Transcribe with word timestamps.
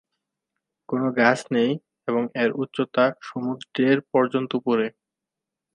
কোনো 0.89 1.07
গাছ 1.17 1.39
নেই 1.53 1.71
এবং 2.07 2.23
এর 2.35 2.49
উচ্চতা 2.55 3.05
সমুদ্রের 3.21 3.97
পর্যন্ত 4.13 4.51
উপরে। 4.59 4.85